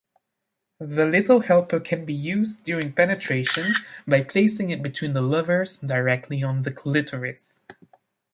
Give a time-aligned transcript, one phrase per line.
[0.79, 3.71] The little helper can be used during penetration,
[4.07, 7.61] by placing it between the lovers, directly on the clitoris.